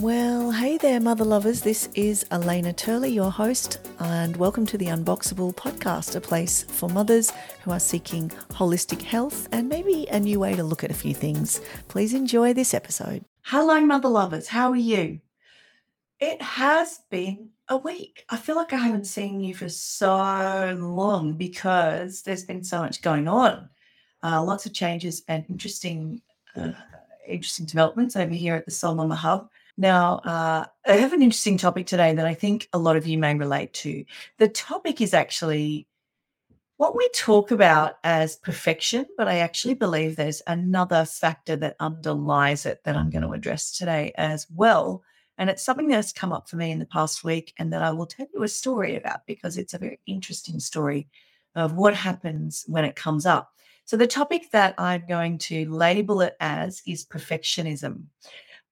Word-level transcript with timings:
Well, 0.00 0.50
hey 0.50 0.78
there, 0.78 0.98
mother 0.98 1.26
lovers. 1.26 1.60
This 1.60 1.90
is 1.94 2.24
Elena 2.30 2.72
Turley, 2.72 3.10
your 3.10 3.30
host, 3.30 3.86
and 3.98 4.34
welcome 4.34 4.64
to 4.64 4.78
the 4.78 4.86
Unboxable 4.86 5.54
podcast, 5.54 6.16
a 6.16 6.22
place 6.22 6.62
for 6.62 6.88
mothers 6.88 7.34
who 7.62 7.70
are 7.70 7.78
seeking 7.78 8.30
holistic 8.48 9.02
health 9.02 9.46
and 9.52 9.68
maybe 9.68 10.06
a 10.06 10.18
new 10.18 10.40
way 10.40 10.56
to 10.56 10.62
look 10.62 10.82
at 10.82 10.90
a 10.90 10.94
few 10.94 11.12
things. 11.12 11.60
Please 11.88 12.14
enjoy 12.14 12.54
this 12.54 12.72
episode. 12.72 13.26
Hello, 13.42 13.78
mother 13.82 14.08
lovers. 14.08 14.48
How 14.48 14.70
are 14.70 14.76
you? 14.76 15.20
It 16.18 16.40
has 16.40 17.00
been 17.10 17.50
a 17.68 17.76
week. 17.76 18.24
I 18.30 18.38
feel 18.38 18.56
like 18.56 18.72
I 18.72 18.78
haven't 18.78 19.06
seen 19.06 19.42
you 19.42 19.54
for 19.54 19.68
so 19.68 20.78
long 20.80 21.34
because 21.34 22.22
there's 22.22 22.44
been 22.44 22.64
so 22.64 22.78
much 22.78 23.02
going 23.02 23.28
on. 23.28 23.68
Uh, 24.22 24.42
lots 24.42 24.64
of 24.64 24.72
changes 24.72 25.22
and 25.28 25.44
interesting, 25.50 26.22
uh, 26.56 26.72
interesting 27.28 27.66
developments 27.66 28.16
over 28.16 28.32
here 28.32 28.54
at 28.54 28.64
the 28.64 28.70
Soul 28.70 28.94
Mama 28.94 29.16
Hub. 29.16 29.50
Now, 29.80 30.16
uh, 30.18 30.66
I 30.86 30.92
have 30.92 31.14
an 31.14 31.22
interesting 31.22 31.56
topic 31.56 31.86
today 31.86 32.12
that 32.12 32.26
I 32.26 32.34
think 32.34 32.68
a 32.74 32.78
lot 32.78 32.96
of 32.96 33.06
you 33.06 33.16
may 33.16 33.34
relate 33.34 33.72
to. 33.72 34.04
The 34.36 34.48
topic 34.48 35.00
is 35.00 35.14
actually 35.14 35.88
what 36.76 36.94
we 36.94 37.08
talk 37.14 37.50
about 37.50 37.94
as 38.04 38.36
perfection, 38.36 39.06
but 39.16 39.26
I 39.26 39.38
actually 39.38 39.72
believe 39.72 40.16
there's 40.16 40.42
another 40.46 41.06
factor 41.06 41.56
that 41.56 41.76
underlies 41.80 42.66
it 42.66 42.84
that 42.84 42.94
I'm 42.94 43.08
going 43.08 43.22
to 43.22 43.32
address 43.32 43.74
today 43.74 44.12
as 44.18 44.46
well. 44.54 45.02
And 45.38 45.48
it's 45.48 45.62
something 45.62 45.88
that's 45.88 46.12
come 46.12 46.30
up 46.30 46.46
for 46.46 46.56
me 46.56 46.72
in 46.72 46.78
the 46.78 46.84
past 46.84 47.24
week 47.24 47.54
and 47.58 47.72
that 47.72 47.80
I 47.80 47.90
will 47.90 48.04
tell 48.04 48.26
you 48.34 48.42
a 48.42 48.48
story 48.48 48.96
about 48.96 49.26
because 49.26 49.56
it's 49.56 49.72
a 49.72 49.78
very 49.78 49.98
interesting 50.06 50.60
story 50.60 51.08
of 51.54 51.72
what 51.72 51.94
happens 51.94 52.66
when 52.66 52.84
it 52.84 52.96
comes 52.96 53.24
up. 53.24 53.54
So, 53.86 53.96
the 53.96 54.06
topic 54.06 54.50
that 54.52 54.74
I'm 54.76 55.06
going 55.08 55.38
to 55.38 55.70
label 55.72 56.20
it 56.20 56.36
as 56.38 56.82
is 56.86 57.06
perfectionism. 57.06 58.02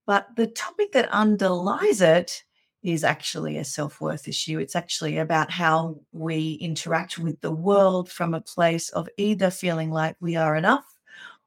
But 0.09 0.29
the 0.37 0.47
topic 0.47 0.93
that 0.93 1.11
underlies 1.11 2.01
it 2.01 2.43
is 2.83 3.05
actually 3.05 3.59
a 3.59 3.65
self 3.65 4.01
worth 4.01 4.27
issue. 4.27 4.59
It's 4.59 4.75
actually 4.75 5.19
about 5.19 5.51
how 5.51 6.01
we 6.13 6.53
interact 6.63 7.19
with 7.19 7.39
the 7.43 7.51
world 7.53 8.11
from 8.11 8.33
a 8.33 8.41
place 8.41 8.89
of 8.89 9.07
either 9.19 9.51
feeling 9.51 9.91
like 9.91 10.17
we 10.19 10.35
are 10.35 10.57
enough 10.57 10.87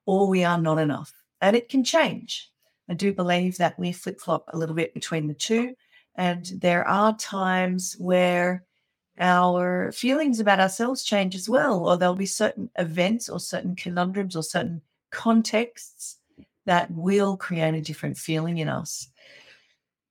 or 0.05 0.27
we 0.27 0.43
are 0.43 0.61
not 0.61 0.77
enough. 0.77 1.11
And 1.41 1.55
it 1.55 1.69
can 1.69 1.83
change. 1.83 2.51
I 2.87 2.93
do 2.93 3.11
believe 3.11 3.57
that 3.57 3.79
we 3.79 3.91
flip 3.91 4.21
flop 4.21 4.45
a 4.49 4.57
little 4.59 4.75
bit 4.75 4.93
between 4.93 5.25
the 5.25 5.33
two. 5.33 5.73
And 6.13 6.45
there 6.57 6.87
are 6.87 7.17
times 7.17 7.95
where 7.97 8.63
our 9.17 9.91
feelings 9.91 10.39
about 10.39 10.59
ourselves 10.59 11.03
change 11.03 11.33
as 11.33 11.49
well, 11.49 11.83
or 11.83 11.97
there'll 11.97 12.13
be 12.13 12.27
certain 12.27 12.69
events 12.77 13.27
or 13.27 13.39
certain 13.39 13.75
conundrums 13.75 14.35
or 14.35 14.43
certain 14.43 14.83
contexts 15.09 16.19
that 16.71 16.89
will 16.91 17.35
create 17.35 17.73
a 17.73 17.81
different 17.81 18.17
feeling 18.17 18.59
in 18.59 18.69
us. 18.69 19.09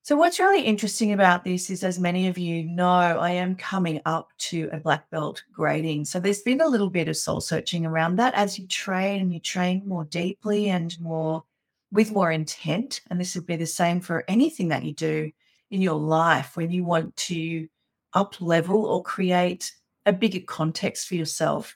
So, 0.03 0.15
what's 0.15 0.39
really 0.39 0.61
interesting 0.61 1.15
about 1.15 1.43
this 1.43 1.71
is, 1.71 1.83
as 1.83 1.99
many 1.99 2.29
of 2.29 2.37
you 2.37 2.65
know, 2.65 2.85
I 2.85 3.31
am 3.31 3.55
coming 3.55 4.03
up 4.05 4.29
to 4.51 4.69
a 4.71 4.77
black 4.77 5.09
belt 5.09 5.43
grading. 5.51 6.05
So, 6.05 6.21
there's 6.21 6.43
been 6.43 6.61
a 6.61 6.69
little 6.69 6.91
bit 6.91 7.09
of 7.09 7.17
soul 7.17 7.41
searching 7.41 7.87
around 7.87 8.17
that 8.17 8.35
as 8.35 8.59
you 8.59 8.67
train 8.67 9.23
and 9.23 9.33
you 9.33 9.41
train 9.41 9.89
more 9.89 10.05
deeply 10.05 10.69
and 10.69 10.95
more 11.01 11.45
with 11.93 12.13
more 12.13 12.31
intent. 12.31 13.01
And 13.09 13.19
this 13.19 13.35
would 13.35 13.47
be 13.47 13.57
the 13.57 13.65
same 13.65 14.03
for 14.03 14.25
anything 14.29 14.69
that 14.69 14.85
you 14.85 14.93
do 14.93 15.33
in 15.71 15.81
your 15.81 15.99
life 15.99 16.59
when 16.59 16.71
you 16.71 16.85
want 16.85 17.17
to 17.31 17.69
up 18.13 18.39
level 18.39 18.85
or 18.85 19.03
create 19.03 19.73
a 20.05 20.13
bigger 20.13 20.41
context 20.41 21.09
for 21.09 21.15
yourself 21.15 21.75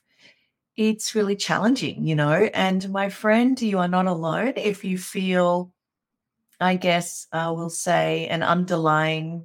it's 0.76 1.14
really 1.14 1.36
challenging, 1.36 2.06
you 2.06 2.14
know. 2.14 2.50
And 2.54 2.88
my 2.90 3.08
friend, 3.08 3.60
you 3.60 3.78
are 3.78 3.88
not 3.88 4.06
alone 4.06 4.54
if 4.56 4.84
you 4.84 4.98
feel, 4.98 5.72
I 6.60 6.76
guess, 6.76 7.26
uh, 7.32 7.52
we'll 7.56 7.70
say, 7.70 8.26
an 8.28 8.42
underlying 8.42 9.44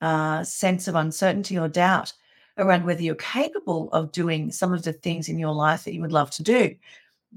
uh, 0.00 0.44
sense 0.44 0.88
of 0.88 0.94
uncertainty 0.94 1.58
or 1.58 1.68
doubt 1.68 2.12
around 2.58 2.84
whether 2.84 3.02
you're 3.02 3.14
capable 3.16 3.90
of 3.92 4.12
doing 4.12 4.50
some 4.50 4.72
of 4.72 4.82
the 4.82 4.92
things 4.92 5.28
in 5.28 5.38
your 5.38 5.52
life 5.52 5.84
that 5.84 5.94
you 5.94 6.00
would 6.00 6.12
love 6.12 6.30
to 6.32 6.42
do. 6.42 6.74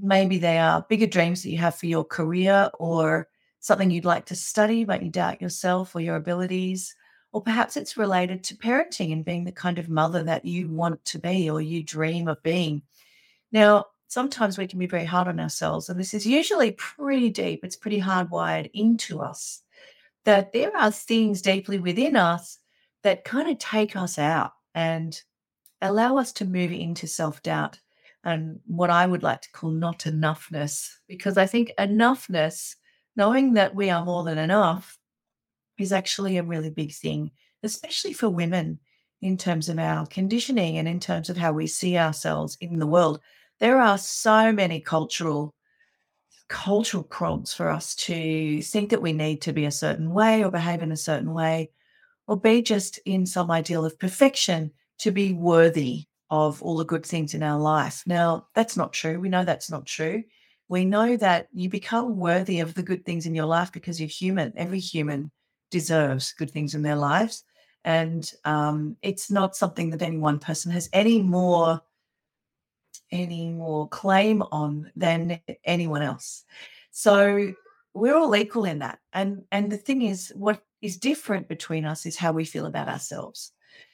Maybe 0.02 0.38
they 0.38 0.58
are 0.58 0.86
bigger 0.88 1.08
dreams 1.08 1.44
that 1.44 1.50
you 1.50 1.58
have 1.58 1.76
for 1.76 1.88
your 1.88 2.06
career 2.06 2.70
or 2.80 3.28
something 3.60 3.92
you'd 3.92 4.06
like 4.06 4.26
to 4.28 4.36
study, 4.36 4.86
but 4.86 5.04
you 5.04 5.10
doubt 5.10 5.42
yourself 5.42 5.94
or 5.94 6.00
your 6.00 6.16
abilities. 6.16 6.96
Or 7.32 7.42
perhaps 7.42 7.78
it's 7.78 7.98
related 7.98 8.44
to 8.46 8.56
parenting 8.56 9.12
and 9.12 9.26
being 9.26 9.44
the 9.44 9.52
kind 9.52 9.78
of 9.78 9.90
mother 9.90 10.24
that 10.24 10.46
you 10.46 10.70
want 10.70 11.04
to 11.06 11.20
be 11.20 11.50
or 11.50 11.62
you 11.62 11.84
dream 11.84 12.28
of 12.28 12.42
being. 12.42 12.82
Now, 13.52 13.86
sometimes 14.08 14.58
we 14.58 14.68
can 14.68 14.80
be 14.80 14.88
very 14.88 15.06
hard 15.06 15.28
on 15.28 15.40
ourselves, 15.40 15.90
and 15.90 16.00
this 16.00 16.14
is 16.14 16.26
usually 16.26 16.72
pretty 16.72 17.30
deep. 17.30 17.64
It's 17.64 17.76
pretty 17.76 18.02
hardwired 18.02 18.70
into 18.74 19.22
us 19.22 19.62
that 20.26 20.52
there 20.52 20.76
are 20.76 20.92
things 20.92 21.42
deeply 21.42 21.80
within 21.80 22.16
us 22.16 22.60
that 23.04 23.24
kind 23.24 23.50
of 23.50 23.58
take 23.58 23.96
us 23.96 24.20
out 24.20 24.52
and 24.76 25.20
allow 25.82 26.18
us 26.18 26.32
to 26.34 26.46
move 26.46 26.72
into 26.72 27.08
self 27.08 27.42
doubt 27.42 27.80
and 28.24 28.60
what 28.68 28.90
I 28.90 29.06
would 29.06 29.24
like 29.24 29.42
to 29.42 29.52
call 29.52 29.72
not 29.72 30.00
enoughness. 30.00 30.90
Because 31.08 31.38
I 31.38 31.46
think 31.46 31.72
enoughness, 31.80 32.76
knowing 33.16 33.54
that 33.54 33.74
we 33.76 33.90
are 33.90 34.04
more 34.04 34.24
than 34.24 34.38
enough, 34.38 34.98
is 35.78 35.94
actually 35.94 36.38
a 36.38 36.44
really 36.44 36.70
big 36.70 36.92
thing, 36.92 37.32
especially 37.64 38.14
for 38.14 38.30
women 38.30 38.80
in 39.22 39.38
terms 39.38 39.70
of 39.70 39.80
our 39.80 40.06
conditioning 40.06 40.78
and 40.78 40.88
in 40.88 41.00
terms 41.00 41.30
of 41.30 41.38
how 41.38 41.52
we 41.52 41.68
see 41.68 41.98
ourselves 41.98 42.58
in 42.62 42.80
the 42.80 42.88
world 42.88 43.20
there 43.60 43.80
are 43.80 43.98
so 43.98 44.52
many 44.52 44.80
cultural 44.80 45.54
cultural 46.48 47.04
prompts 47.04 47.54
for 47.54 47.70
us 47.70 47.94
to 47.94 48.62
think 48.64 48.90
that 48.90 49.02
we 49.02 49.14
need 49.14 49.40
to 49.40 49.54
be 49.54 49.66
a 49.66 49.72
certain 49.72 50.12
way 50.12 50.44
or 50.44 50.50
behave 50.50 50.82
in 50.82 50.92
a 50.92 50.98
certain 50.98 51.32
way 51.32 51.70
or 52.28 52.40
be 52.40 52.62
just 52.62 53.00
in 53.06 53.26
some 53.26 53.52
ideal 53.52 53.86
of 53.86 54.00
perfection 54.00 54.72
to 54.98 55.12
be 55.12 55.32
worthy 55.32 56.06
of 56.32 56.62
all 56.64 56.78
the 56.78 56.86
good 56.86 57.06
things 57.06 57.34
in 57.34 57.44
our 57.44 57.60
life. 57.60 58.04
Now, 58.06 58.48
that's 58.56 58.76
not 58.76 58.94
true. 58.94 59.20
We 59.20 59.30
know 59.30 59.46
that's 59.46 59.70
not 59.70 59.86
true. 59.86 60.24
We 60.68 60.86
know 60.86 61.18
that 61.18 61.48
you 61.54 61.70
become 61.70 62.18
worthy 62.18 62.60
of 62.60 62.74
the 62.74 62.84
good 62.84 63.06
things 63.06 63.26
in 63.26 63.36
your 63.36 63.46
life 63.46 63.72
because 63.72 64.00
you're 64.00 64.10
human. 64.10 64.54
Every 64.56 64.80
human 64.80 65.32
deserves 65.72 66.34
good 66.38 66.52
things 66.52 66.76
in 66.76 66.82
their 66.82 66.96
lives. 66.96 67.44
And 67.84 68.32
um, 68.46 68.98
it's 69.02 69.32
not 69.32 69.56
something 69.56 69.90
that 69.92 70.02
any 70.02 70.18
one 70.18 70.40
person 70.40 70.72
has 70.72 70.90
any 70.94 71.22
more 71.22 71.82
any 73.12 73.50
more 73.50 73.88
claim 73.88 74.42
on 74.52 74.92
than 74.96 75.40
anyone 75.64 76.02
else. 76.02 76.44
So 76.92 77.54
we're 77.94 78.18
all 78.18 78.36
equal 78.36 78.66
in 78.66 78.80
that. 78.80 79.00
And 79.14 79.44
and 79.52 79.72
the 79.72 79.78
thing 79.78 80.02
is, 80.04 80.32
what 80.36 80.62
is 80.82 80.98
different 80.98 81.48
between 81.48 81.86
us 81.86 82.06
is 82.06 82.16
how 82.16 82.32
we 82.32 82.46
feel 82.46 82.66
about 82.66 82.88
ourselves. 82.88 83.52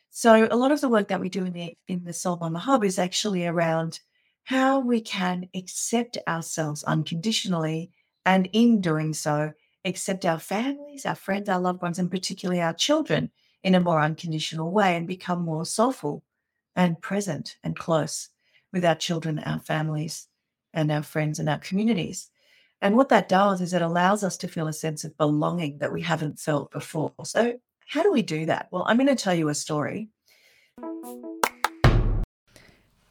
So 0.09 0.47
a 0.49 0.55
lot 0.55 0.71
of 0.71 0.81
the 0.81 0.89
work 0.89 1.09
that 1.09 1.19
we 1.19 1.29
do 1.29 1.45
in 1.45 1.53
the 1.53 1.77
in 1.87 2.03
the 2.03 2.13
Soul 2.13 2.37
Mama 2.37 2.59
Hub 2.59 2.83
is 2.83 2.99
actually 2.99 3.45
around 3.45 3.99
how 4.43 4.79
we 4.79 5.01
can 5.01 5.49
accept 5.55 6.17
ourselves 6.27 6.83
unconditionally, 6.83 7.91
and 8.25 8.47
in 8.53 8.79
doing 8.79 9.13
so, 9.13 9.51
accept 9.85 10.25
our 10.25 10.39
families, 10.39 11.05
our 11.05 11.15
friends, 11.15 11.49
our 11.49 11.59
loved 11.59 11.81
ones, 11.81 11.99
and 11.99 12.11
particularly 12.11 12.61
our 12.61 12.73
children 12.73 13.31
in 13.63 13.73
a 13.73 13.79
more 13.79 13.99
unconditional 13.99 14.71
way 14.71 14.95
and 14.95 15.07
become 15.07 15.41
more 15.41 15.65
soulful 15.65 16.23
and 16.75 17.01
present 17.01 17.57
and 17.63 17.75
close 17.75 18.29
with 18.75 18.85
our 18.85 18.93
children, 18.93 19.39
our 19.39 19.59
families, 19.59 20.27
and 20.73 20.91
our 20.91 21.01
friends 21.01 21.39
and 21.39 21.47
our 21.47 21.57
communities. 21.57 22.29
And 22.81 22.97
what 22.97 23.07
that 23.07 23.29
does 23.29 23.61
is 23.61 23.73
it 23.73 23.81
allows 23.81 24.21
us 24.21 24.35
to 24.37 24.49
feel 24.49 24.67
a 24.67 24.73
sense 24.73 25.05
of 25.05 25.17
belonging 25.17 25.77
that 25.77 25.93
we 25.93 26.01
haven't 26.01 26.39
felt 26.39 26.71
before. 26.71 27.13
So, 27.23 27.57
how 27.87 28.03
do 28.03 28.11
we 28.11 28.21
do 28.21 28.45
that? 28.47 28.67
Well, 28.71 28.83
I'm 28.85 28.97
going 28.97 29.07
to 29.07 29.15
tell 29.15 29.33
you 29.33 29.47
a 29.47 29.55
story. 29.55 30.09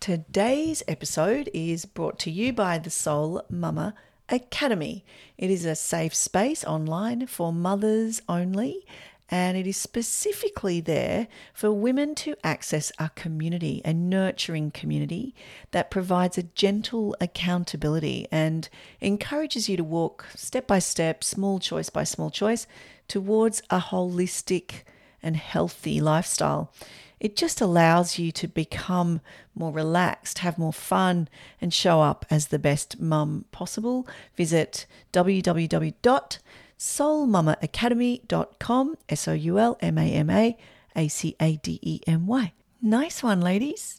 Today's 0.00 0.82
episode 0.86 1.48
is 1.54 1.86
brought 1.86 2.18
to 2.20 2.30
you 2.30 2.52
by 2.52 2.78
the 2.78 2.90
Soul 2.90 3.42
Mama 3.48 3.94
Academy. 4.28 5.06
It 5.38 5.50
is 5.50 5.64
a 5.64 5.74
safe 5.74 6.14
space 6.14 6.62
online 6.64 7.26
for 7.26 7.54
mothers 7.54 8.20
only 8.28 8.84
and 9.30 9.56
it 9.56 9.66
is 9.66 9.76
specifically 9.76 10.80
there 10.80 11.28
for 11.54 11.72
women 11.72 12.14
to 12.14 12.36
access 12.44 12.92
a 12.98 13.10
community, 13.14 13.80
a 13.84 13.94
nurturing 13.94 14.70
community 14.70 15.34
that 15.70 15.90
provides 15.90 16.36
a 16.36 16.42
gentle 16.42 17.16
accountability 17.20 18.26
and 18.30 18.68
encourages 19.00 19.68
you 19.68 19.76
to 19.76 19.84
walk 19.84 20.26
step 20.34 20.66
by 20.66 20.78
step, 20.78 21.24
small 21.24 21.58
choice 21.58 21.88
by 21.88 22.04
small 22.04 22.30
choice, 22.30 22.66
towards 23.08 23.62
a 23.70 23.80
holistic 23.80 24.82
and 25.22 25.36
healthy 25.36 26.00
lifestyle. 26.00 26.70
It 27.18 27.36
just 27.36 27.62
allows 27.62 28.18
you 28.18 28.30
to 28.32 28.46
become 28.46 29.22
more 29.54 29.72
relaxed, 29.72 30.38
have 30.38 30.58
more 30.58 30.72
fun, 30.72 31.28
and 31.58 31.72
show 31.72 32.02
up 32.02 32.26
as 32.28 32.48
the 32.48 32.58
best 32.58 33.00
mum 33.00 33.46
possible. 33.50 34.06
Visit 34.36 34.84
www 35.14 36.38
soulmamaacademy.com, 36.84 38.96
S 39.08 39.28
O 39.28 39.32
U 39.32 39.58
L 39.58 39.76
M 39.80 39.98
A 39.98 40.12
M 40.12 40.30
A 40.30 40.56
A 40.94 41.08
C 41.08 41.34
A 41.40 41.56
D 41.56 41.80
E 41.82 42.00
M 42.06 42.26
Y. 42.26 42.52
Nice 42.82 43.22
one, 43.22 43.40
ladies. 43.40 43.98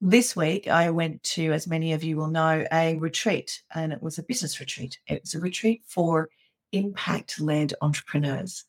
this 0.00 0.34
week 0.34 0.66
I 0.66 0.90
went 0.90 1.22
to, 1.34 1.52
as 1.52 1.66
many 1.66 1.92
of 1.92 2.02
you 2.02 2.16
will 2.16 2.28
know, 2.28 2.64
a 2.72 2.96
retreat, 2.96 3.62
and 3.74 3.92
it 3.92 4.02
was 4.02 4.18
a 4.18 4.22
business 4.22 4.58
retreat. 4.58 4.98
It 5.06 5.20
was 5.22 5.34
a 5.34 5.40
retreat 5.40 5.82
for 5.86 6.30
impact 6.72 7.40
led 7.40 7.74
entrepreneurs. 7.82 8.64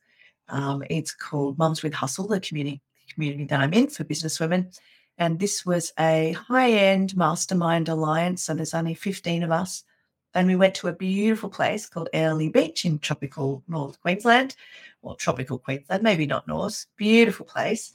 Um, 0.49 0.83
it's 0.89 1.13
called 1.13 1.57
Mums 1.57 1.83
with 1.83 1.93
Hustle, 1.93 2.27
the 2.27 2.41
community 2.41 2.81
community 3.13 3.45
that 3.45 3.59
I'm 3.59 3.73
in 3.73 3.87
for 3.87 4.03
business 4.03 4.39
women. 4.39 4.71
And 5.17 5.39
this 5.39 5.65
was 5.65 5.91
a 5.99 6.33
high 6.33 6.71
end 6.71 7.15
mastermind 7.15 7.89
alliance. 7.89 8.43
So 8.43 8.53
there's 8.53 8.73
only 8.73 8.93
15 8.93 9.43
of 9.43 9.51
us. 9.51 9.83
And 10.33 10.47
we 10.47 10.55
went 10.55 10.75
to 10.75 10.87
a 10.87 10.93
beautiful 10.93 11.49
place 11.49 11.87
called 11.87 12.09
Airlie 12.13 12.49
Beach 12.49 12.85
in 12.85 12.99
tropical 12.99 13.63
North 13.67 13.99
Queensland. 14.01 14.55
Well, 15.01 15.15
tropical 15.15 15.59
Queensland, 15.59 16.03
maybe 16.03 16.25
not 16.25 16.47
North. 16.47 16.85
Beautiful 16.95 17.45
place. 17.45 17.91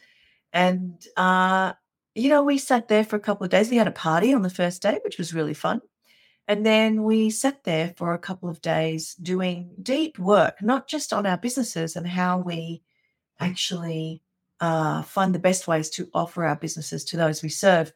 And, 0.52 1.04
uh, 1.16 1.72
you 2.14 2.28
know, 2.28 2.42
we 2.42 2.58
sat 2.58 2.88
there 2.88 3.04
for 3.04 3.16
a 3.16 3.20
couple 3.20 3.44
of 3.44 3.50
days. 3.50 3.70
We 3.70 3.76
had 3.76 3.88
a 3.88 3.92
party 3.92 4.34
on 4.34 4.42
the 4.42 4.50
first 4.50 4.82
day, 4.82 4.98
which 5.02 5.18
was 5.18 5.34
really 5.34 5.54
fun. 5.54 5.80
And 6.48 6.64
then 6.64 7.02
we 7.02 7.30
sat 7.30 7.64
there 7.64 7.92
for 7.96 8.14
a 8.14 8.18
couple 8.18 8.48
of 8.48 8.60
days 8.60 9.14
doing 9.16 9.70
deep 9.82 10.18
work, 10.18 10.62
not 10.62 10.88
just 10.88 11.12
on 11.12 11.26
our 11.26 11.36
businesses 11.36 11.96
and 11.96 12.06
how 12.06 12.38
we 12.38 12.82
actually 13.40 14.22
uh, 14.60 15.02
find 15.02 15.34
the 15.34 15.40
best 15.40 15.66
ways 15.66 15.90
to 15.90 16.08
offer 16.14 16.44
our 16.44 16.56
businesses 16.56 17.04
to 17.04 17.16
those 17.16 17.42
we 17.42 17.48
serve, 17.48 17.92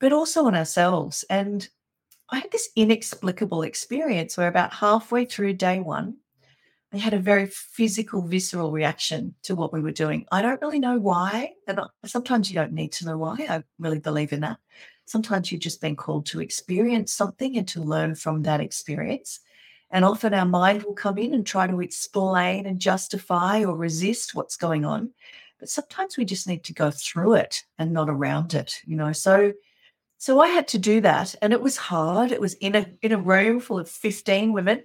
but 0.00 0.12
also 0.12 0.46
on 0.46 0.54
ourselves. 0.54 1.24
And 1.30 1.68
I 2.34 2.38
had 2.38 2.50
this 2.50 2.70
inexplicable 2.74 3.62
experience 3.62 4.36
where 4.36 4.48
about 4.48 4.72
halfway 4.72 5.24
through 5.24 5.52
day 5.52 5.78
one, 5.78 6.16
I 6.92 6.96
had 6.96 7.14
a 7.14 7.18
very 7.20 7.46
physical, 7.46 8.22
visceral 8.22 8.72
reaction 8.72 9.36
to 9.44 9.54
what 9.54 9.72
we 9.72 9.80
were 9.80 9.92
doing. 9.92 10.26
I 10.32 10.42
don't 10.42 10.60
really 10.60 10.80
know 10.80 10.98
why. 10.98 11.52
And 11.68 11.78
sometimes 12.04 12.50
you 12.50 12.56
don't 12.56 12.72
need 12.72 12.90
to 12.94 13.06
know 13.06 13.16
why. 13.18 13.36
I 13.48 13.62
really 13.78 14.00
believe 14.00 14.32
in 14.32 14.40
that. 14.40 14.58
Sometimes 15.04 15.52
you've 15.52 15.60
just 15.60 15.80
been 15.80 15.94
called 15.94 16.26
to 16.26 16.40
experience 16.40 17.12
something 17.12 17.56
and 17.56 17.68
to 17.68 17.80
learn 17.80 18.16
from 18.16 18.42
that 18.42 18.60
experience. 18.60 19.38
And 19.92 20.04
often 20.04 20.34
our 20.34 20.44
mind 20.44 20.82
will 20.82 20.94
come 20.94 21.18
in 21.18 21.34
and 21.34 21.46
try 21.46 21.68
to 21.68 21.80
explain 21.80 22.66
and 22.66 22.80
justify 22.80 23.62
or 23.62 23.76
resist 23.76 24.34
what's 24.34 24.56
going 24.56 24.84
on. 24.84 25.12
But 25.60 25.68
sometimes 25.68 26.16
we 26.16 26.24
just 26.24 26.48
need 26.48 26.64
to 26.64 26.74
go 26.74 26.90
through 26.90 27.34
it 27.34 27.62
and 27.78 27.92
not 27.92 28.10
around 28.10 28.54
it, 28.54 28.80
you 28.84 28.96
know. 28.96 29.12
So 29.12 29.52
so 30.24 30.40
I 30.40 30.48
had 30.48 30.66
to 30.68 30.78
do 30.78 31.02
that 31.02 31.34
and 31.42 31.52
it 31.52 31.60
was 31.60 31.76
hard. 31.76 32.32
It 32.32 32.40
was 32.40 32.54
in 32.54 32.74
a 32.74 32.86
in 33.02 33.12
a 33.12 33.18
room 33.18 33.60
full 33.60 33.78
of 33.78 33.90
15 33.90 34.54
women. 34.54 34.82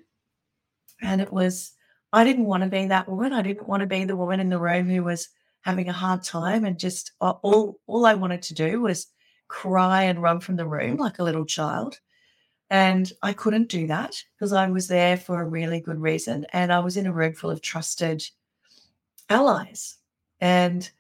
And 1.01 1.21
it 1.21 1.31
was 1.31 1.71
I 2.12 2.25
didn't 2.25 2.44
want 2.44 2.63
to 2.63 2.69
be 2.69 2.88
that 2.88 3.07
woman. 3.07 3.31
I 3.31 3.41
didn't 3.41 3.65
want 3.65 3.80
to 3.80 3.88
be 3.88 4.03
the 4.03 4.18
woman 4.18 4.41
in 4.41 4.50
the 4.50 4.59
room 4.59 4.89
who 4.89 5.01
was 5.01 5.30
having 5.62 5.88
a 5.88 5.94
hard 5.94 6.24
time 6.24 6.65
and 6.65 6.77
just 6.77 7.13
all 7.21 7.80
all 7.88 8.06
I 8.06 8.15
wanted 8.15 8.41
to 8.41 8.53
do 8.53 8.81
was 8.81 9.07
cry 9.47 10.03
and 10.03 10.21
run 10.21 10.41
from 10.41 10.57
the 10.57 10.68
room 10.68 10.97
like 10.97 11.19
a 11.19 11.24
little 11.24 11.45
child. 11.45 11.97
And 12.69 13.09
I 13.24 13.31
couldn't 13.31 13.69
do 13.69 13.88
that 13.88 14.21
because 14.35 14.51
I 14.51 14.69
was 14.69 14.89
there 14.89 15.15
for 15.15 15.39
a 15.39 15.47
really 15.47 15.80
good 15.80 16.01
reason. 16.01 16.47
And 16.51 16.74
I 16.74 16.80
was 16.80 16.97
in 16.97 17.07
a 17.07 17.13
room 17.13 17.33
full 17.33 17.50
of 17.50 17.62
trusted 17.62 18.21
allies. 19.30 19.95
And 20.42 20.92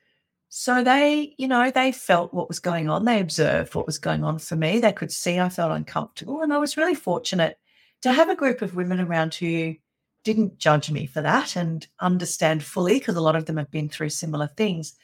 so 0.49 0.83
they, 0.83 1.35
you 1.37 1.47
know, 1.47 1.71
they 1.71 1.91
felt 1.91 2.33
what 2.33 2.47
was 2.47 2.59
going 2.59 2.89
on. 2.89 3.05
They 3.05 3.21
observed 3.21 3.75
what 3.75 3.85
was 3.85 3.99
going 3.99 4.23
on 4.23 4.39
for 4.39 4.55
me. 4.55 4.79
They 4.79 4.91
could 4.91 5.11
see 5.11 5.39
I 5.39 5.49
felt 5.49 5.71
uncomfortable. 5.71 6.41
And 6.41 6.51
I 6.51 6.57
was 6.57 6.75
really 6.75 6.95
fortunate 6.95 7.57
to 8.01 8.11
have 8.11 8.29
a 8.29 8.35
group 8.35 8.61
of 8.61 8.75
women 8.75 8.99
around 8.99 9.35
who 9.35 9.75
didn't 10.23 10.57
judge 10.57 10.89
me 10.91 11.05
for 11.05 11.21
that 11.21 11.55
and 11.55 11.87
understand 11.99 12.63
fully, 12.63 12.99
because 12.99 13.15
a 13.15 13.21
lot 13.21 13.35
of 13.35 13.45
them 13.45 13.57
have 13.57 13.71
been 13.71 13.89
through 13.89 14.09
similar 14.09 14.47
things 14.47 14.95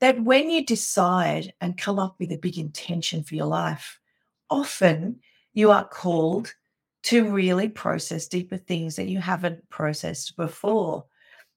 that 0.00 0.20
when 0.22 0.50
you 0.50 0.64
decide 0.64 1.52
and 1.60 1.78
come 1.78 1.98
up 1.98 2.16
with 2.18 2.30
a 2.30 2.36
big 2.36 2.58
intention 2.58 3.22
for 3.22 3.34
your 3.34 3.46
life, 3.46 3.98
often 4.50 5.20
you 5.54 5.70
are 5.70 5.86
called 5.88 6.52
to 7.04 7.30
really 7.30 7.68
process 7.68 8.26
deeper 8.26 8.56
things 8.56 8.96
that 8.96 9.08
you 9.08 9.18
haven't 9.18 9.68
processed 9.70 10.36
before. 10.36 11.04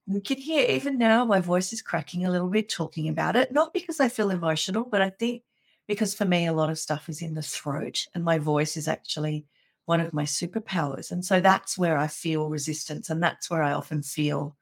You 0.07 0.21
can 0.21 0.37
hear 0.37 0.65
even 0.69 0.97
now 0.97 1.25
my 1.25 1.41
voice 1.41 1.73
is 1.73 1.81
cracking 1.81 2.25
a 2.25 2.31
little 2.31 2.49
bit 2.49 2.69
talking 2.69 3.09
about 3.09 3.35
it, 3.35 3.51
not 3.51 3.73
because 3.73 3.99
I 3.99 4.07
feel 4.07 4.29
emotional, 4.29 4.85
but 4.85 5.01
I 5.01 5.09
think 5.09 5.43
because 5.85 6.13
for 6.13 6.25
me, 6.25 6.47
a 6.47 6.53
lot 6.53 6.69
of 6.69 6.79
stuff 6.79 7.09
is 7.09 7.21
in 7.21 7.33
the 7.33 7.41
throat, 7.41 8.07
and 8.15 8.23
my 8.23 8.37
voice 8.37 8.77
is 8.77 8.87
actually 8.87 9.45
one 9.85 9.99
of 9.99 10.13
my 10.13 10.23
superpowers. 10.23 11.11
And 11.11 11.23
so 11.23 11.39
that's 11.39 11.77
where 11.77 11.97
I 11.97 12.07
feel 12.07 12.49
resistance, 12.49 13.09
and 13.09 13.21
that's 13.21 13.49
where 13.49 13.63
I 13.63 13.73
often 13.73 14.01
feel 14.01 14.55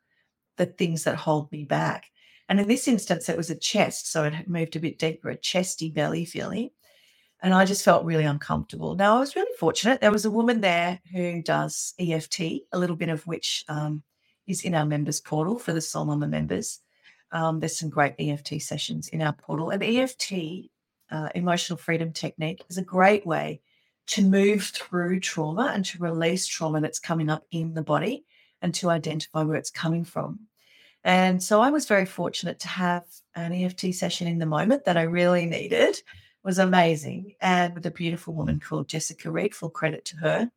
the 0.57 0.65
things 0.65 1.03
that 1.03 1.15
hold 1.15 1.51
me 1.51 1.63
back. 1.63 2.05
And 2.49 2.59
in 2.59 2.67
this 2.67 2.87
instance, 2.87 3.29
it 3.29 3.37
was 3.37 3.49
a 3.49 3.55
chest. 3.55 4.11
So 4.11 4.23
it 4.23 4.47
moved 4.47 4.75
a 4.75 4.79
bit 4.79 4.99
deeper, 4.99 5.29
a 5.29 5.37
chesty 5.37 5.89
belly 5.89 6.25
feeling. 6.25 6.69
And 7.41 7.53
I 7.53 7.65
just 7.65 7.83
felt 7.83 8.05
really 8.05 8.23
uncomfortable. 8.23 8.95
Now, 8.95 9.17
I 9.17 9.19
was 9.19 9.35
really 9.35 9.55
fortunate. 9.59 10.01
There 10.01 10.11
was 10.11 10.25
a 10.25 10.31
woman 10.31 10.61
there 10.61 10.99
who 11.11 11.41
does 11.41 11.93
EFT, 11.99 12.41
a 12.71 12.79
little 12.79 12.95
bit 12.95 13.09
of 13.09 13.25
which 13.27 13.63
um, 13.67 14.03
is 14.47 14.63
in 14.63 14.75
our 14.75 14.85
members 14.85 15.21
portal 15.21 15.57
for 15.57 15.73
the 15.73 15.87
Mama 15.95 16.27
members. 16.27 16.79
Um, 17.31 17.59
there's 17.59 17.77
some 17.77 17.89
great 17.89 18.15
EFT 18.19 18.61
sessions 18.61 19.09
in 19.09 19.21
our 19.21 19.33
portal. 19.33 19.69
And 19.69 19.83
EFT, 19.83 20.69
uh, 21.11 21.29
emotional 21.35 21.77
freedom 21.77 22.13
technique, 22.13 22.63
is 22.69 22.77
a 22.77 22.83
great 22.83 23.25
way 23.25 23.61
to 24.07 24.21
move 24.21 24.63
through 24.63 25.19
trauma 25.19 25.71
and 25.73 25.83
to 25.85 25.97
release 25.99 26.47
trauma 26.47 26.79
that's 26.79 26.99
coming 26.99 27.29
up 27.29 27.43
in 27.51 27.73
the 27.73 27.81
body 27.81 28.23
and 28.61 28.73
to 28.75 28.89
identify 28.89 29.43
where 29.43 29.57
it's 29.57 29.71
coming 29.71 30.03
from. 30.03 30.39
And 31.03 31.41
so 31.41 31.61
I 31.61 31.69
was 31.69 31.85
very 31.85 32.05
fortunate 32.05 32.59
to 32.61 32.67
have 32.67 33.03
an 33.35 33.53
EFT 33.53 33.93
session 33.93 34.27
in 34.27 34.39
the 34.39 34.45
moment 34.45 34.85
that 34.85 34.97
I 34.97 35.03
really 35.03 35.45
needed. 35.45 35.89
It 35.89 36.03
was 36.43 36.57
amazing. 36.57 37.35
And 37.41 37.75
with 37.75 37.85
a 37.85 37.91
beautiful 37.91 38.33
woman 38.33 38.59
called 38.59 38.87
Jessica 38.87 39.29
Reed, 39.29 39.53
full 39.53 39.69
credit 39.69 40.05
to 40.05 40.17
her. 40.17 40.51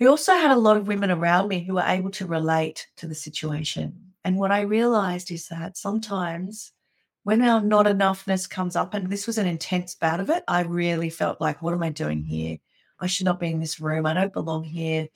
We 0.00 0.06
also 0.06 0.32
had 0.32 0.50
a 0.50 0.56
lot 0.56 0.78
of 0.78 0.88
women 0.88 1.10
around 1.10 1.48
me 1.48 1.62
who 1.62 1.74
were 1.74 1.84
able 1.84 2.10
to 2.12 2.26
relate 2.26 2.88
to 2.96 3.06
the 3.06 3.14
situation. 3.14 3.94
And 4.24 4.38
what 4.38 4.50
I 4.50 4.62
realized 4.62 5.30
is 5.30 5.46
that 5.48 5.76
sometimes 5.76 6.72
when 7.24 7.42
our 7.42 7.60
not 7.60 7.84
enoughness 7.84 8.48
comes 8.48 8.76
up, 8.76 8.94
and 8.94 9.10
this 9.10 9.26
was 9.26 9.36
an 9.36 9.46
intense 9.46 9.94
bout 9.94 10.20
of 10.20 10.30
it, 10.30 10.42
I 10.48 10.62
really 10.62 11.10
felt 11.10 11.38
like, 11.38 11.60
what 11.60 11.74
am 11.74 11.82
I 11.82 11.90
doing 11.90 12.20
mm-hmm. 12.20 12.28
here? 12.28 12.58
I 12.98 13.06
should 13.06 13.26
not 13.26 13.40
be 13.40 13.48
in 13.48 13.60
this 13.60 13.78
room. 13.78 14.06
I 14.06 14.14
don't 14.14 14.32
belong 14.32 14.64
here. 14.64 15.08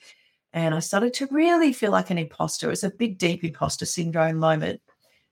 And 0.53 0.75
I 0.75 0.79
started 0.79 1.15
to 1.15 1.27
really 1.31 1.73
feel 1.73 1.91
like 1.91 2.11
an 2.11 2.19
imposter. 2.19 2.67
It 2.67 2.69
was 2.69 2.83
a 2.83 2.91
big, 2.91 3.17
deep 3.17 3.43
imposter 3.43 3.85
syndrome 3.85 4.37
moment. 4.37 4.81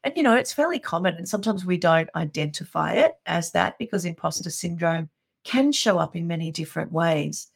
And, 0.03 0.13
you 0.17 0.24
know, 0.24 0.36
it's 0.36 0.51
fairly 0.51 0.79
common. 0.79 1.13
And 1.15 1.29
sometimes 1.29 1.63
we 1.63 1.77
don't 1.77 2.10
identify 2.15 2.93
it 2.93 3.13
as 3.27 3.51
that 3.51 3.77
because 3.77 4.03
imposter 4.03 4.50
syndrome 4.50 5.10
can 5.43 5.72
show 5.72 6.00
up 6.00 6.15
in 6.15 6.27
many 6.27 6.51
different 6.51 6.91
ways. 6.91 7.48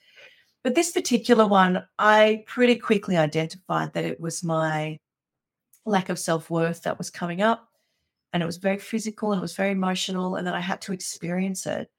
But 0.64 0.76
this 0.76 0.92
particular 0.92 1.48
one, 1.48 1.86
I 1.98 2.44
pretty 2.46 2.76
quickly 2.76 3.16
identified 3.18 3.94
that 3.94 4.06
it 4.06 4.20
was 4.20 4.44
my 4.44 5.00
lack 5.86 6.10
of 6.10 6.20
self 6.20 6.50
worth 6.50 6.84
that 6.84 6.98
was 6.98 7.10
coming 7.10 7.42
up. 7.42 7.70
And 8.34 8.44
it 8.44 8.46
was 8.46 8.58
very 8.58 8.78
physical 8.78 9.32
and 9.32 9.40
it 9.40 9.42
was 9.42 9.56
very 9.56 9.72
emotional, 9.72 10.36
and 10.36 10.46
that 10.46 10.54
I 10.54 10.60
had 10.60 10.82
to 10.82 10.94
experience 10.94 11.66
it. 11.66 11.90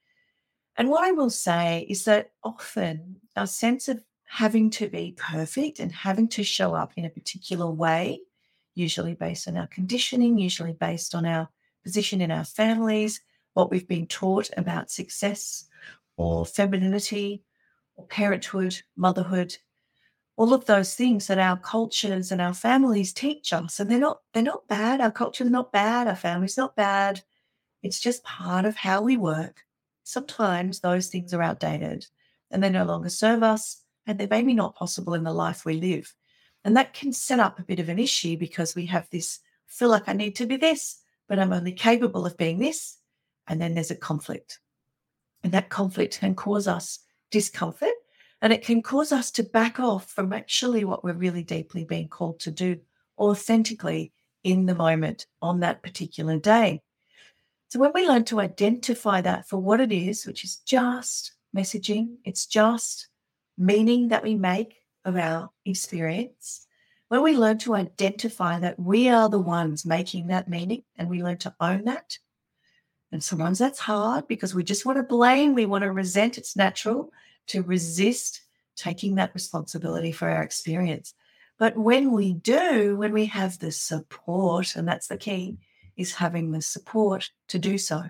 And 0.77 0.91
what 0.91 1.03
I 1.03 1.13
will 1.13 1.31
say 1.31 1.87
is 1.89 2.05
that 2.05 2.31
often 2.45 3.17
our 3.35 3.47
sense 3.47 3.89
of 3.89 4.05
having 4.27 4.69
to 4.71 4.89
be 4.89 5.15
perfect 5.17 5.81
and 5.81 5.91
having 5.91 6.29
to 6.29 6.45
show 6.45 6.75
up 6.75 6.93
in 6.97 7.07
a 7.07 7.11
particular 7.11 7.69
way, 7.69 8.21
usually 8.75 9.15
based 9.15 9.49
on 9.49 9.57
our 9.57 9.67
conditioning, 9.69 10.39
usually 10.39 10.75
based 10.75 11.15
on 11.15 11.25
our 11.25 11.49
position 11.83 12.21
in 12.21 12.31
our 12.31 12.45
families, 12.45 13.23
what 13.55 13.71
we've 13.71 13.89
been 13.89 14.07
taught 14.07 14.51
about 14.57 14.91
success 14.91 15.65
or 16.17 16.45
femininity 16.45 17.43
or 17.99 18.07
parenthood, 18.07 18.81
motherhood, 18.97 19.59
all 20.37 20.55
of 20.55 20.65
those 20.67 20.95
things 20.95 21.27
that 21.27 21.39
our 21.39 21.57
cultures 21.57 22.31
and 22.31 22.41
our 22.41 22.55
families 22.55 23.13
teach 23.13 23.53
us. 23.53 23.81
And 23.81 23.91
they're 23.91 23.99
not 23.99 24.21
they're 24.33 24.43
not 24.43 24.69
bad. 24.69 25.01
Our 25.01 25.11
culture's 25.11 25.51
not 25.51 25.73
bad, 25.73 26.07
our 26.07 26.17
family's 26.17 26.57
not 26.57 26.77
bad. 26.77 27.23
It's 27.83 28.01
just 28.01 28.25
part 28.25 28.65
of 28.65 28.77
how 28.77 29.03
we 29.03 29.17
work. 29.17 29.65
Sometimes 30.05 30.81
those 30.81 31.09
things 31.09 31.35
are 31.35 31.43
outdated 31.43 32.07
and 32.51 32.63
they 32.63 32.71
no 32.71 32.85
longer 32.85 33.11
serve 33.11 33.43
us 33.43 33.83
and 34.07 34.19
they're 34.19 34.29
maybe 34.31 34.55
not 34.55 34.77
possible 34.77 35.15
in 35.15 35.25
the 35.25 35.35
life 35.35 35.65
we 35.65 35.75
live. 35.75 36.15
And 36.65 36.77
that 36.77 36.95
can 36.95 37.13
set 37.13 37.41
up 37.41 37.59
a 37.59 37.65
bit 37.65 37.81
of 37.81 37.89
an 37.89 37.99
issue 37.99 38.37
because 38.37 38.75
we 38.75 38.87
have 38.87 39.09
this 39.11 39.41
feel 39.67 39.89
like 39.89 40.09
I 40.09 40.13
need 40.13 40.37
to 40.37 40.47
be 40.47 40.57
this, 40.57 41.01
but 41.29 41.39
I'm 41.39 41.53
only 41.53 41.73
capable 41.73 42.27
of 42.27 42.37
being 42.37 42.59
this. 42.59 42.97
And 43.49 43.61
then 43.61 43.75
there's 43.75 43.91
a 43.91 43.97
conflict. 43.97 44.61
And 45.43 45.53
that 45.53 45.69
conflict 45.69 46.21
can 46.21 46.35
cause 46.35 46.67
us 46.67 47.01
discomfort 47.31 47.95
and 48.41 48.53
it 48.53 48.65
can 48.65 48.83
cause 48.83 49.13
us 49.13 49.31
to 49.33 49.43
back 49.43 49.81
off 49.81 50.11
from 50.11 50.33
actually 50.33 50.85
what 50.85 51.03
we're 51.03 51.13
really 51.13 51.43
deeply 51.43 51.85
being 51.85 52.09
called 52.09 52.41
to 52.41 52.51
do 52.51 52.79
authentically 53.19 54.13
in 54.45 54.67
the 54.67 54.75
moment 54.75 55.27
on 55.43 55.61
that 55.61 55.83
particular 55.83 56.39
day. 56.39 56.81
So 57.69 57.81
when 57.81 57.93
we 57.95 58.07
learn 58.07 58.25
to 58.27 58.41
identify 58.41 59.21
that 59.23 59.49
for 59.49 59.59
what 59.59 59.81
it 59.81 59.93
is, 59.93 60.25
which 60.25 60.45
is 60.45 60.57
just 60.59 61.33
messaging, 61.55 62.17
it's 62.25 62.47
just 62.47 63.09
meaning 63.59 64.09
that 64.09 64.23
we 64.23 64.37
make 64.37 64.77
of 65.05 65.17
our 65.17 65.51
experience, 65.67 66.67
when 67.09 67.23
we 67.23 67.37
learn 67.37 67.59
to 67.59 67.75
identify 67.75 68.59
that 68.61 68.79
we 68.79 69.09
are 69.09 69.29
the 69.29 69.39
ones 69.39 69.85
making 69.85 70.29
that 70.29 70.49
meaning 70.49 70.83
and 70.97 71.09
we 71.09 71.23
learn 71.23 71.39
to 71.39 71.55
own 71.61 71.85
that, 71.85 72.19
And 73.11 73.23
sometimes 73.23 73.59
that's 73.59 73.79
hard 73.79 74.29
because 74.29 74.55
we 74.55 74.63
just 74.63 74.85
want 74.85 74.99
to 74.99 75.03
blame, 75.03 75.55
we 75.55 75.67
want 75.67 75.83
to 75.83 75.93
resent. 75.93 76.37
It's 76.39 76.57
natural 76.57 77.13
to 77.49 77.63
resist 77.63 78.43
taking 78.77 79.15
that 79.15 79.35
responsibility 79.35 80.13
for 80.13 80.29
our 80.29 80.43
experience. 80.43 81.15
But 81.59 81.77
when 81.77 82.13
we 82.13 82.35
do, 82.35 82.97
when 82.97 83.13
we 83.13 83.27
have 83.27 83.59
the 83.59 83.73
support, 83.73 84.77
and 84.77 84.87
that's 84.87 85.09
the 85.09 85.17
key, 85.17 85.59
is 85.97 86.15
having 86.15 86.53
the 86.53 86.63
support 86.63 87.31
to 87.49 87.59
do 87.59 87.77
so 87.77 88.05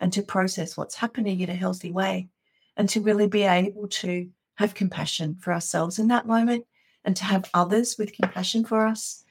and 0.00 0.12
to 0.12 0.22
process 0.22 0.76
what's 0.76 0.96
happening 0.96 1.40
in 1.40 1.50
a 1.50 1.54
healthy 1.54 1.92
way 1.92 2.28
and 2.76 2.88
to 2.88 3.00
really 3.00 3.28
be 3.28 3.42
able 3.42 3.86
to 3.88 4.28
have 4.56 4.74
compassion 4.74 5.36
for 5.40 5.52
ourselves 5.52 5.98
in 5.98 6.08
that 6.08 6.26
moment 6.26 6.66
and 7.04 7.16
to 7.16 7.24
have 7.24 7.48
others 7.54 7.96
with 7.98 8.12
compassion 8.12 8.64
for 8.64 8.86
us. 8.86 9.24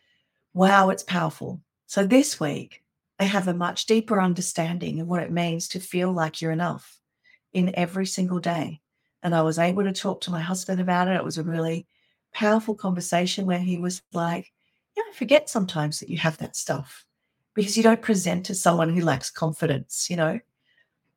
Wow, 0.53 0.89
it's 0.89 1.03
powerful. 1.03 1.61
So 1.87 2.05
this 2.05 2.39
week, 2.39 2.83
I 3.19 3.25
have 3.25 3.47
a 3.47 3.53
much 3.53 3.85
deeper 3.85 4.21
understanding 4.21 5.01
of 5.01 5.07
what 5.07 5.21
it 5.21 5.31
means 5.31 5.67
to 5.69 5.79
feel 5.79 6.11
like 6.11 6.41
you're 6.41 6.51
enough 6.51 6.99
in 7.51 7.75
every 7.75 8.05
single 8.05 8.39
day. 8.39 8.81
And 9.21 9.35
I 9.35 9.41
was 9.41 9.59
able 9.59 9.83
to 9.83 9.91
talk 9.91 10.21
to 10.21 10.31
my 10.31 10.39
husband 10.39 10.79
about 10.79 11.09
it. 11.09 11.15
It 11.15 11.23
was 11.25 11.37
a 11.37 11.43
really 11.43 11.85
powerful 12.33 12.75
conversation 12.75 13.45
where 13.45 13.59
he 13.59 13.77
was 13.77 14.01
like, 14.13 14.53
Yeah, 14.95 15.03
I 15.09 15.13
forget 15.13 15.49
sometimes 15.49 15.99
that 15.99 16.09
you 16.09 16.17
have 16.17 16.37
that 16.37 16.55
stuff 16.55 17.05
because 17.53 17.75
you 17.75 17.83
don't 17.83 18.01
present 18.01 18.49
as 18.49 18.61
someone 18.61 18.93
who 18.93 19.03
lacks 19.03 19.29
confidence, 19.29 20.09
you 20.09 20.15
know? 20.15 20.39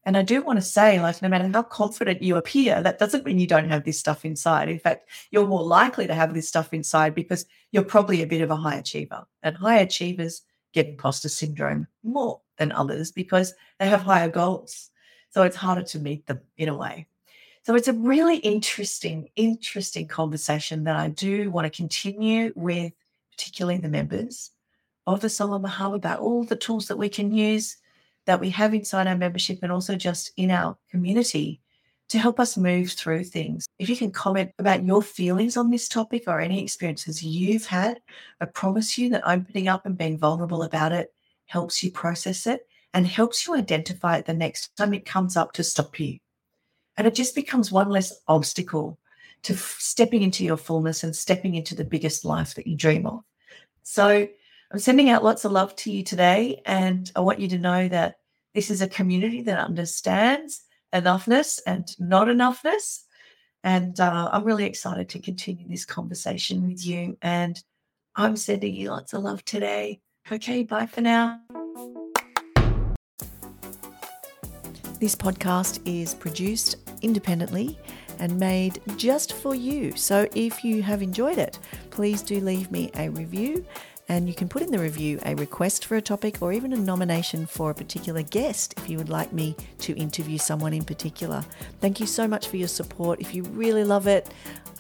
And 0.04 0.16
I 0.16 0.23
do 0.23 0.42
want 0.42 0.56
to 0.56 0.64
say, 0.64 1.00
like, 1.00 1.23
no 1.23 1.28
matter 1.28 1.49
how 1.49 1.62
confident 1.62 2.23
you 2.23 2.35
appear, 2.35 2.82
that 2.82 2.99
doesn't 2.99 3.25
mean 3.25 3.38
you 3.38 3.47
don't 3.47 3.68
have 3.68 3.85
this 3.85 4.00
stuff 4.00 4.25
inside. 4.25 4.68
In 4.68 4.80
fact, 4.80 5.09
you're 5.30 5.47
more 5.47 5.62
likely 5.62 6.09
to 6.09 6.14
have 6.14 6.35
this 6.35 6.49
stuff 6.49 6.75
inside 6.75 7.14
because 7.14 7.47
you're 7.71 7.85
probably 7.85 8.21
a 8.21 8.26
bit 8.26 8.40
of 8.40 8.50
a 8.50 8.56
high 8.56 8.78
achiever. 8.78 9.25
And 9.44 9.56
high 9.56 9.78
achievers 9.78 10.42
get 10.72 10.88
imposter 10.88 11.28
syndrome 11.28 11.86
more 12.02 12.40
than 12.58 12.72
others 12.72 13.12
because 13.12 13.54
they 13.78 13.88
have 13.88 14.02
higher 14.02 14.28
goals. 14.28 14.90
So 15.30 15.42
it's 15.42 15.56
harder 15.56 15.82
to 15.82 15.98
meet 15.98 16.26
them 16.26 16.40
in 16.56 16.68
a 16.68 16.76
way. 16.76 17.06
So 17.64 17.74
it's 17.74 17.88
a 17.88 17.92
really 17.92 18.38
interesting, 18.38 19.28
interesting 19.36 20.08
conversation 20.08 20.84
that 20.84 20.96
I 20.96 21.08
do 21.08 21.50
want 21.50 21.64
to 21.64 21.76
continue 21.76 22.52
with, 22.56 22.92
particularly 23.30 23.78
the 23.78 23.88
members 23.88 24.50
of 25.06 25.20
the 25.20 25.28
Soul 25.28 25.48
Mama 25.48 25.68
Hub 25.68 25.94
about 25.94 26.20
all 26.20 26.44
the 26.44 26.56
tools 26.56 26.88
that 26.88 26.98
we 26.98 27.08
can 27.08 27.32
use 27.32 27.76
that 28.24 28.40
we 28.40 28.50
have 28.50 28.74
inside 28.74 29.06
our 29.06 29.16
membership 29.16 29.60
and 29.62 29.72
also 29.72 29.96
just 29.96 30.32
in 30.36 30.50
our 30.50 30.76
community 30.90 31.60
to 32.12 32.19
help 32.19 32.38
us 32.38 32.59
move 32.59 32.92
through 32.92 33.25
things. 33.25 33.66
If 33.78 33.88
you 33.88 33.97
can 33.97 34.11
comment 34.11 34.52
about 34.59 34.85
your 34.85 35.00
feelings 35.00 35.57
on 35.57 35.71
this 35.71 35.88
topic 35.88 36.25
or 36.26 36.40
any 36.40 36.62
experiences 36.62 37.23
you've 37.23 37.64
had, 37.64 38.02
I 38.38 38.45
promise 38.45 38.99
you 38.99 39.09
that 39.11 39.26
opening 39.26 39.66
up 39.66 39.87
and 39.87 39.97
being 39.97 40.19
vulnerable 40.19 40.62
about 40.62 40.92
it 40.92 41.14
helps 41.47 41.83
you 41.83 41.90
process 41.90 42.47
it 42.47 42.66
and 42.92 43.07
helps 43.07 43.47
you 43.47 43.54
identify 43.57 44.19
it 44.19 44.26
the 44.26 44.35
next 44.35 44.76
time 44.76 44.92
it 44.92 45.07
comes 45.07 45.38
up 45.38 45.54
to 45.54 45.64
stop 45.64 45.99
you. 45.99 46.19
And 46.99 47.07
it 47.07 47.14
just 47.14 47.35
becomes 47.35 47.73
one 47.73 47.88
less 47.88 48.12
obstacle 48.28 48.99
to 49.45 49.54
f- 49.54 49.76
stepping 49.78 50.21
into 50.21 50.45
your 50.45 50.59
fullness 50.59 51.04
and 51.04 51.16
stepping 51.16 51.54
into 51.54 51.75
the 51.75 51.83
biggest 51.83 52.26
life 52.26 52.54
that 52.57 52.66
you 52.66 52.76
dream 52.76 53.07
of. 53.07 53.25
So 53.85 54.28
I'm 54.71 54.78
sending 54.78 55.09
out 55.09 55.25
lots 55.25 55.47
of 55.47 55.52
love 55.52 55.75
to 55.76 55.90
you 55.90 56.04
today. 56.04 56.61
And 56.66 57.11
I 57.16 57.21
want 57.21 57.40
you 57.40 57.49
to 57.49 57.59
know 57.59 57.88
that 57.88 58.16
this 58.52 58.71
is 58.71 58.83
a 58.83 58.87
community 58.87 59.40
that 59.45 59.59
understands 59.59 60.64
enoughness 60.94 61.61
and 61.66 61.88
not 61.99 62.28
enoughness. 62.28 63.00
And 63.64 63.99
uh, 64.00 64.30
I'm 64.32 64.44
really 64.44 64.64
excited 64.64 65.08
to 65.11 65.20
continue 65.20 65.68
this 65.68 65.84
conversation 65.84 66.68
with 66.68 66.84
you. 66.84 67.16
And 67.22 67.62
I'm 68.16 68.37
sending 68.37 68.75
you 68.75 68.90
lots 68.90 69.12
of 69.12 69.22
love 69.22 69.44
today. 69.44 70.00
Okay, 70.30 70.62
bye 70.64 70.87
for 70.87 71.00
now. 71.00 71.40
This 75.00 75.16
podcast 75.16 75.80
is 75.84 76.14
produced 76.14 76.76
independently 77.02 77.76
and 78.20 78.38
made 78.38 78.80
just 78.96 79.32
for 79.32 79.52
you. 79.52 79.96
So 79.96 80.28
if 80.34 80.64
you 80.64 80.80
have 80.82 81.02
enjoyed 81.02 81.38
it, 81.38 81.58
please 81.90 82.22
do 82.22 82.38
leave 82.38 82.70
me 82.70 82.90
a 82.96 83.08
review 83.08 83.66
and 84.12 84.28
you 84.28 84.35
can 84.35 84.47
put 84.47 84.61
in 84.61 84.71
the 84.71 84.78
review 84.78 85.19
a 85.25 85.35
request 85.37 85.87
for 85.87 85.97
a 85.97 86.02
topic 86.02 86.42
or 86.42 86.52
even 86.52 86.75
a 86.75 86.76
nomination 86.76 87.47
for 87.47 87.71
a 87.71 87.75
particular 87.75 88.21
guest 88.23 88.75
if 88.76 88.90
you 88.90 88.99
would 88.99 89.09
like 89.09 89.33
me 89.33 89.57
to 89.78 89.97
interview 89.97 90.37
someone 90.37 90.75
in 90.75 90.85
particular. 90.85 91.42
Thank 91.81 91.99
you 91.99 92.07
so 92.07 92.28
much 92.28 92.49
for 92.49 92.59
your 92.59 92.69
support. 92.69 93.23
If 93.23 93.35
you 93.35 93.42
really 93.45 93.85
love 93.85 94.07
it, 94.07 94.31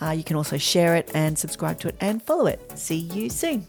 uh, 0.02 0.10
you 0.10 0.22
can 0.22 0.36
also 0.36 0.58
share 0.58 0.96
it 0.96 1.10
and 1.14 1.38
subscribe 1.38 1.80
to 1.80 1.88
it 1.88 1.96
and 2.00 2.22
follow 2.22 2.44
it. 2.44 2.60
See 2.78 2.96
you 2.96 3.30
soon. 3.30 3.66